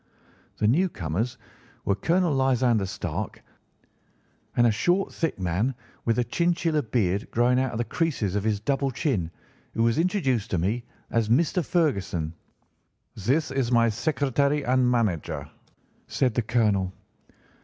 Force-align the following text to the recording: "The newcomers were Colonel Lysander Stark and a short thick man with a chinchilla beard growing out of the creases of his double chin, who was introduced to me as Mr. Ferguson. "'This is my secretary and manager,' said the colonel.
"The 0.57 0.67
newcomers 0.67 1.37
were 1.85 1.93
Colonel 1.93 2.33
Lysander 2.33 2.87
Stark 2.87 3.43
and 4.57 4.65
a 4.65 4.71
short 4.71 5.13
thick 5.13 5.37
man 5.37 5.75
with 6.05 6.17
a 6.17 6.23
chinchilla 6.23 6.81
beard 6.81 7.29
growing 7.29 7.59
out 7.59 7.73
of 7.73 7.77
the 7.77 7.83
creases 7.83 8.33
of 8.35 8.43
his 8.43 8.59
double 8.59 8.89
chin, 8.89 9.29
who 9.75 9.83
was 9.83 9.99
introduced 9.99 10.49
to 10.49 10.57
me 10.57 10.85
as 11.11 11.29
Mr. 11.29 11.63
Ferguson. 11.63 12.33
"'This 13.15 13.51
is 13.51 13.71
my 13.71 13.89
secretary 13.89 14.65
and 14.65 14.89
manager,' 14.89 15.47
said 16.07 16.33
the 16.33 16.41
colonel. 16.41 16.93